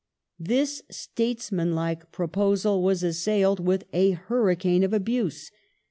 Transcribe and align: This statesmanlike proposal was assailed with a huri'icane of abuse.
This 0.39 0.81
statesmanlike 0.89 2.11
proposal 2.11 2.81
was 2.81 3.03
assailed 3.03 3.59
with 3.59 3.83
a 3.93 4.15
huri'icane 4.15 4.83
of 4.83 4.93
abuse. 4.93 5.51